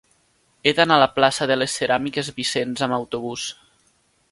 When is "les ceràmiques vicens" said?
1.59-2.87